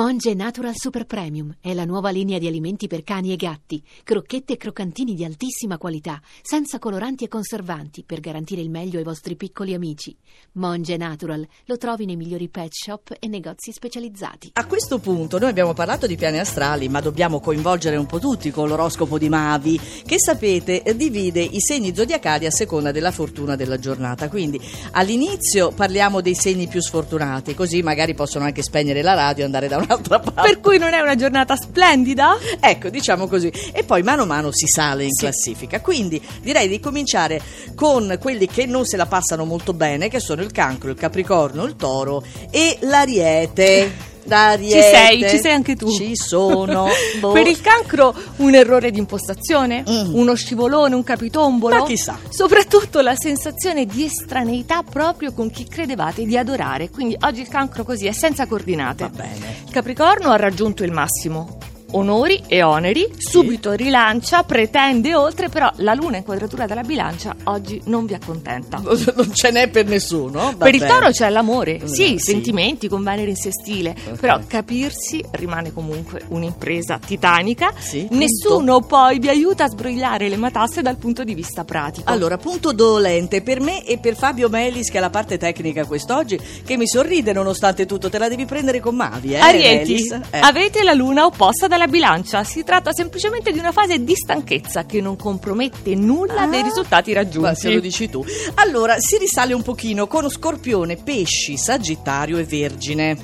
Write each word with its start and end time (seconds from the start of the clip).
Monge 0.00 0.32
Natural 0.32 0.72
Super 0.74 1.04
Premium 1.04 1.54
è 1.60 1.74
la 1.74 1.84
nuova 1.84 2.08
linea 2.08 2.38
di 2.38 2.46
alimenti 2.46 2.86
per 2.86 3.02
cani 3.02 3.32
e 3.32 3.36
gatti, 3.36 3.84
crocchette 4.02 4.54
e 4.54 4.56
croccantini 4.56 5.12
di 5.12 5.26
altissima 5.26 5.76
qualità, 5.76 6.22
senza 6.40 6.78
coloranti 6.78 7.24
e 7.24 7.28
conservanti, 7.28 8.04
per 8.04 8.20
garantire 8.20 8.62
il 8.62 8.70
meglio 8.70 8.96
ai 8.96 9.04
vostri 9.04 9.36
piccoli 9.36 9.74
amici. 9.74 10.16
Monge 10.52 10.96
Natural 10.96 11.46
lo 11.66 11.76
trovi 11.76 12.06
nei 12.06 12.16
migliori 12.16 12.48
pet 12.48 12.72
shop 12.72 13.14
e 13.20 13.28
negozi 13.28 13.72
specializzati. 13.72 14.52
A 14.54 14.64
questo 14.64 15.00
punto 15.00 15.38
noi 15.38 15.50
abbiamo 15.50 15.74
parlato 15.74 16.06
di 16.06 16.16
piani 16.16 16.38
astrali, 16.38 16.88
ma 16.88 17.02
dobbiamo 17.02 17.38
coinvolgere 17.38 17.96
un 17.96 18.06
po' 18.06 18.18
tutti 18.18 18.50
con 18.50 18.68
l'oroscopo 18.68 19.18
di 19.18 19.28
Mavi, 19.28 19.78
che 20.06 20.18
sapete 20.18 20.82
divide 20.96 21.42
i 21.42 21.60
segni 21.60 21.94
zodiacali 21.94 22.46
a 22.46 22.50
seconda 22.50 22.90
della 22.90 23.10
fortuna 23.10 23.54
della 23.54 23.78
giornata. 23.78 24.30
Quindi 24.30 24.58
all'inizio 24.92 25.72
parliamo 25.72 26.22
dei 26.22 26.34
segni 26.34 26.68
più 26.68 26.80
sfortunati, 26.80 27.54
così 27.54 27.82
magari 27.82 28.14
possono 28.14 28.46
anche 28.46 28.62
spegnere 28.62 29.02
la 29.02 29.12
radio 29.12 29.42
e 29.42 29.44
andare 29.44 29.68
da 29.68 29.88
un'altra 29.90 30.18
parte. 30.20 30.50
Per 30.52 30.60
cui 30.60 30.78
non 30.78 30.92
è 30.92 31.00
una 31.00 31.14
giornata 31.16 31.56
splendida? 31.56 32.36
Ecco, 32.60 32.88
diciamo 32.88 33.26
così. 33.26 33.52
E 33.72 33.82
poi 33.84 34.02
mano 34.02 34.22
a 34.22 34.26
mano 34.26 34.50
si 34.52 34.66
sale 34.66 35.04
in 35.04 35.10
Sì. 35.12 35.24
classifica. 35.24 35.80
Quindi 35.80 36.20
direi 36.40 36.68
di 36.68 36.78
cominciare 36.80 37.40
con 37.74 38.16
quelli 38.20 38.46
che 38.46 38.66
non 38.66 38.84
se 38.86 38.96
la 38.96 39.06
passano 39.06 39.44
molto 39.44 39.72
bene, 39.72 40.08
che 40.08 40.20
sono 40.20 40.42
il 40.42 40.52
cancro, 40.52 40.90
il 40.90 40.96
capricorno, 40.96 41.64
il 41.64 41.76
toro 41.76 42.22
e 42.50 42.78
l'ariete. 42.80 44.08
L'ariete. 44.30 44.80
Ci 44.80 44.88
sei, 44.88 45.28
ci 45.28 45.38
sei 45.38 45.52
anche 45.52 45.76
tu. 45.76 45.90
Ci 45.90 46.16
sono. 46.16 46.88
Boh. 47.20 47.32
Per 47.32 47.46
il 47.46 47.60
cancro 47.60 48.14
un 48.36 48.54
errore 48.54 48.90
di 48.90 48.98
impostazione? 48.98 49.84
Mm. 49.88 50.14
Uno 50.14 50.34
scivolone, 50.34 50.94
un 50.94 51.02
capitombolo? 51.02 51.76
Ma 51.76 51.84
chissà. 51.84 52.18
Soprattutto 52.28 53.00
la 53.00 53.14
sensazione 53.16 53.86
di 53.86 54.04
estraneità 54.04 54.82
proprio 54.82 55.32
con 55.32 55.50
chi 55.50 55.66
credevate 55.66 56.24
di 56.24 56.36
adorare. 56.36 56.90
Quindi 56.90 57.16
oggi 57.20 57.40
il 57.40 57.48
cancro 57.48 57.84
così 57.84 58.06
è 58.06 58.12
senza 58.12 58.46
coordinate. 58.46 59.04
Va 59.04 59.10
bene. 59.10 59.56
Il 59.66 59.72
Capricorno 59.72 60.30
ha 60.30 60.36
raggiunto 60.36 60.84
il 60.84 60.92
massimo. 60.92 61.58
Onori 61.92 62.42
e 62.46 62.62
oneri, 62.62 63.06
subito 63.18 63.72
rilancia, 63.72 64.42
pretende 64.44 65.14
oltre, 65.14 65.48
però 65.48 65.70
la 65.76 65.94
luna 65.94 66.18
in 66.18 66.22
quadratura 66.24 66.66
della 66.66 66.82
bilancia 66.82 67.34
oggi 67.44 67.80
non 67.86 68.06
vi 68.06 68.14
accontenta. 68.14 68.80
Non 69.20 69.34
ce 69.34 69.50
n'è 69.50 69.68
per 69.68 69.86
nessuno. 69.86 70.54
Per 70.56 70.74
il 70.74 70.84
toro 70.84 71.10
c'è 71.10 71.28
l'amore, 71.30 71.80
Mm, 71.82 71.86
sì, 71.86 72.14
i 72.14 72.18
sentimenti 72.20 72.88
con 72.88 73.02
Venere 73.02 73.30
in 73.30 73.36
sestile, 73.36 73.94
Ok. 74.10 74.18
però 74.20 74.38
capirsi 74.46 75.22
rimane 75.32 75.72
comunque 75.72 76.22
un'impresa 76.28 76.98
titanica. 77.04 77.72
Sì, 77.76 78.06
Nessuno 78.10 78.80
poi 78.82 79.18
vi 79.18 79.28
aiuta 79.28 79.64
a 79.64 79.68
sbrogliare 79.68 80.28
le 80.28 80.36
matasse 80.36 80.82
dal 80.82 80.96
punto 80.96 81.24
di 81.24 81.34
vista 81.34 81.64
pratico. 81.64 82.10
Allora, 82.10 82.36
punto 82.38 82.72
dolente 82.72 83.42
per 83.42 83.60
me 83.60 83.84
e 83.84 83.98
per 83.98 84.16
Fabio 84.16 84.48
Melis, 84.48 84.90
che 84.90 84.98
è 84.98 85.00
la 85.00 85.10
parte 85.10 85.38
tecnica 85.38 85.84
quest'oggi, 85.84 86.38
che 86.64 86.76
mi 86.76 86.86
sorride 86.86 87.32
nonostante 87.32 87.84
tutto. 87.86 88.08
Te 88.08 88.18
la 88.18 88.28
devi 88.28 88.44
prendere 88.46 88.80
con 88.80 88.94
Mavi, 88.94 89.34
eh? 89.34 89.38
Arieti? 89.38 90.06
Eh. 90.30 90.38
avete 90.38 90.82
la 90.82 90.92
luna 90.94 91.24
opposta 91.24 91.66
dalla 91.66 91.79
bilancia. 91.86 92.42
Si 92.44 92.62
tratta 92.64 92.92
semplicemente 92.92 93.52
di 93.52 93.58
una 93.58 93.72
fase 93.72 94.02
di 94.02 94.14
stanchezza 94.14 94.84
che 94.86 95.00
non 95.00 95.16
compromette 95.16 95.94
nulla 95.94 96.42
Ah, 96.42 96.46
dei 96.46 96.62
risultati 96.62 97.12
Ma 97.12 97.22
se 97.24 97.34
lo 97.34 97.44
raggiunti. 97.44 97.80
dici 97.80 98.08
tu. 98.10 98.24
Allora, 98.54 98.96
si 98.98 99.16
risale 99.18 99.52
un 99.52 99.62
pochino 99.62 100.06
con 100.06 100.28
Scorpione, 100.30 100.96
Pesci, 100.96 101.56
Sagittario 101.56 102.38
e 102.38 102.44
Vergine. 102.44 103.16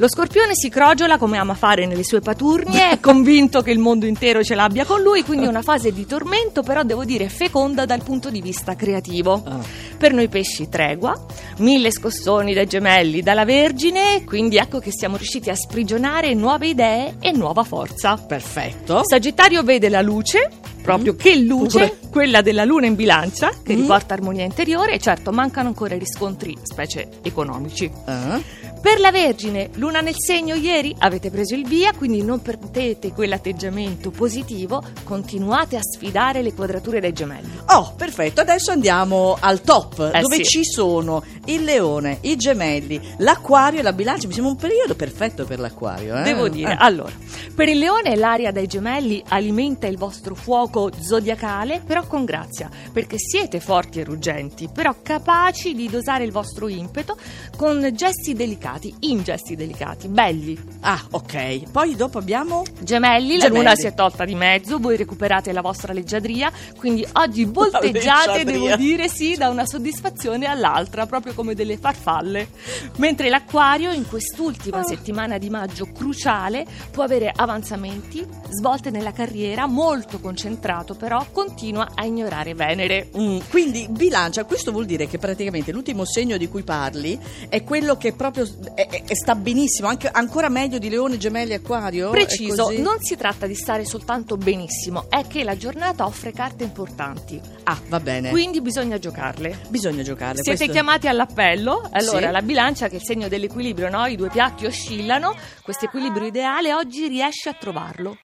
Lo 0.00 0.08
scorpione 0.08 0.52
si 0.54 0.70
crogiola 0.70 1.18
come 1.18 1.36
ama 1.36 1.52
fare 1.52 1.84
nelle 1.84 2.04
sue 2.04 2.20
paturnie, 2.20 2.88
è 2.88 3.00
convinto 3.00 3.60
che 3.60 3.70
il 3.70 3.78
mondo 3.78 4.06
intero 4.06 4.42
ce 4.42 4.54
l'abbia 4.54 4.86
con 4.86 5.02
lui, 5.02 5.22
quindi 5.22 5.44
è 5.44 5.48
una 5.48 5.60
fase 5.60 5.92
di 5.92 6.06
tormento, 6.06 6.62
però 6.62 6.82
devo 6.84 7.04
dire 7.04 7.28
feconda 7.28 7.84
dal 7.84 8.02
punto 8.02 8.30
di 8.30 8.40
vista 8.40 8.76
creativo. 8.76 9.42
Ah. 9.44 9.58
Per 9.98 10.14
noi 10.14 10.28
pesci 10.28 10.70
tregua, 10.70 11.22
mille 11.58 11.90
scossoni 11.92 12.54
dai 12.54 12.66
gemelli 12.66 13.20
dalla 13.20 13.44
Vergine, 13.44 14.24
quindi 14.24 14.56
ecco 14.56 14.78
che 14.78 14.90
siamo 14.90 15.18
riusciti 15.18 15.50
a 15.50 15.54
sprigionare 15.54 16.32
nuove 16.32 16.68
idee 16.68 17.16
e 17.20 17.32
nuova 17.32 17.62
forza. 17.62 18.16
Perfetto. 18.16 19.02
Sagittario 19.04 19.62
vede 19.62 19.90
la 19.90 20.00
luce, 20.00 20.48
proprio 20.82 21.14
che 21.14 21.36
luce, 21.36 21.88
Pure. 21.88 21.98
quella 22.10 22.40
della 22.40 22.64
luna 22.64 22.86
in 22.86 22.94
bilancia, 22.94 23.50
che 23.62 23.74
Mm. 23.74 23.80
riporta 23.82 24.14
armonia 24.14 24.44
interiore 24.44 24.94
e 24.94 24.98
certo 24.98 25.30
mancano 25.30 25.68
ancora 25.68 25.94
i 25.94 25.98
riscontri, 25.98 26.56
specie 26.62 27.06
economici. 27.20 27.90
Ah. 28.06 28.40
Per 28.80 28.98
la 28.98 29.10
Vergine, 29.10 29.68
luna 29.74 30.00
nel 30.00 30.14
segno 30.16 30.54
ieri, 30.54 30.94
avete 31.00 31.30
preso 31.30 31.54
il 31.54 31.66
via, 31.66 31.92
quindi 31.92 32.22
non 32.22 32.40
perdete 32.40 33.12
quell'atteggiamento 33.12 34.10
positivo, 34.10 34.82
continuate 35.04 35.76
a 35.76 35.82
sfidare 35.82 36.40
le 36.40 36.54
quadrature 36.54 36.98
dei 36.98 37.12
gemelli. 37.12 37.50
Oh, 37.66 37.92
perfetto. 37.94 38.40
Adesso 38.40 38.70
andiamo 38.70 39.36
al 39.38 39.60
top, 39.60 40.10
Eh 40.14 40.20
dove 40.20 40.36
sì. 40.36 40.44
ci 40.44 40.64
sono 40.64 41.22
il 41.44 41.62
leone, 41.62 42.18
i 42.22 42.36
gemelli, 42.36 42.98
l'acquario 43.18 43.80
e 43.80 43.82
la 43.82 43.92
bilancia. 43.92 44.26
Mi 44.26 44.32
sembra 44.32 44.52
un 44.52 44.58
periodo 44.58 44.94
perfetto 44.94 45.44
per 45.44 45.58
l'acquario. 45.58 46.16
Eh? 46.16 46.22
Devo 46.22 46.48
dire, 46.48 46.72
Eh. 46.72 46.76
allora, 46.78 47.12
per 47.54 47.68
il 47.68 47.78
leone 47.78 48.16
l'aria 48.16 48.50
dai 48.50 48.66
gemelli 48.66 49.22
alimenta 49.28 49.86
il 49.88 49.98
vostro 49.98 50.34
fuoco 50.34 50.90
zodiacale, 50.98 51.82
però 51.84 52.06
con 52.06 52.24
grazia, 52.24 52.70
perché 52.92 53.18
siete 53.18 53.60
forti 53.60 54.00
e 54.00 54.04
ruggenti, 54.04 54.70
però 54.72 54.94
capaci 55.02 55.74
di 55.74 55.88
dosare 55.90 56.24
il 56.24 56.32
vostro 56.32 56.66
impeto 56.66 57.16
con 57.56 57.86
gesti 57.94 58.32
delicati, 58.32 58.68
in 59.00 59.22
gesti 59.22 59.56
delicati, 59.56 60.08
belli. 60.08 60.58
Ah, 60.80 61.00
ok. 61.10 61.70
Poi 61.70 61.96
dopo 61.96 62.18
abbiamo... 62.18 62.62
Gemelli, 62.80 63.36
la 63.36 63.44
Gemelli. 63.44 63.58
luna 63.64 63.74
si 63.74 63.86
è 63.86 63.94
tolta 63.94 64.24
di 64.24 64.34
mezzo, 64.34 64.78
voi 64.78 64.96
recuperate 64.96 65.52
la 65.52 65.60
vostra 65.60 65.92
leggiadria, 65.92 66.50
quindi 66.76 67.06
oggi 67.14 67.44
volteggiate, 67.44 68.44
devo 68.44 68.74
dire 68.76 69.08
sì, 69.08 69.36
da 69.36 69.48
una 69.48 69.66
soddisfazione 69.66 70.46
all'altra, 70.46 71.06
proprio 71.06 71.34
come 71.34 71.54
delle 71.54 71.76
farfalle. 71.78 72.48
Mentre 72.96 73.28
l'acquario 73.28 73.92
in 73.92 74.06
quest'ultima 74.06 74.78
Ah. 74.80 74.84
settimana 74.84 75.38
di 75.38 75.50
maggio 75.50 75.86
cruciale 75.92 76.66
può 76.90 77.02
avere 77.04 77.32
avanzamenti, 77.34 78.24
svolte 78.50 78.90
nella 78.90 79.12
carriera, 79.12 79.66
molto 79.66 80.18
concentrato 80.20 80.94
però 80.94 81.24
continua 81.32 81.88
a 81.94 82.04
ignorare 82.04 82.54
Venere. 82.54 83.08
Mm, 83.16 83.38
quindi 83.48 83.86
bilancia, 83.88 84.44
questo 84.44 84.70
vuol 84.72 84.86
dire 84.86 85.06
che 85.06 85.18
praticamente 85.18 85.72
l'ultimo 85.72 86.04
segno 86.04 86.36
di 86.36 86.48
cui 86.48 86.62
parli 86.62 87.18
è 87.48 87.62
quello 87.62 87.96
che 87.96 88.12
proprio 88.12 88.46
è- 88.74 88.86
è- 89.06 89.14
sta 89.14 89.34
benissimo, 89.34 89.88
anche, 89.88 90.08
ancora 90.10 90.48
meglio 90.48 90.78
di 90.78 90.88
leone, 90.88 91.16
gemelli, 91.16 91.54
acquario. 91.54 92.08
È 92.08 92.10
Preciso, 92.12 92.70
non 92.78 92.96
si 93.00 93.16
tratta 93.16 93.46
di 93.46 93.54
stare 93.54 93.84
soltanto 93.84 94.36
benissimo, 94.36 95.06
è 95.08 95.26
che 95.26 95.44
la 95.44 95.56
giornata 95.56 96.04
offre 96.04 96.32
carte 96.32 96.64
importanti, 96.64 97.40
Ah, 97.64 97.78
va 97.88 98.00
bene. 98.00 98.30
quindi 98.30 98.60
bisogna 98.60 98.98
giocarle. 98.98 99.58
Bisogna 99.68 100.02
giocare. 100.02 100.34
Siete 100.42 100.56
questo- 100.56 100.72
chiamati 100.72 101.08
all'appello? 101.08 101.88
Allora, 101.92 102.26
Sì. 102.26 102.32
la 102.32 102.42
bilancia, 102.42 102.88
che 102.88 102.94
è 102.94 102.98
il 102.98 103.04
segno 103.04 103.28
dell'equilibrio, 103.28 103.88
no? 103.90 104.06
I 104.06 104.16
due 104.16 104.28
piatti 104.28 104.66
oscillano. 104.66 105.34
Questo 105.62 105.86
equilibrio 105.86 106.26
ideale 106.26 106.72
oggi 106.74 107.08
riesce 107.08 107.48
a 107.48 107.54
trovarlo. 107.58 108.16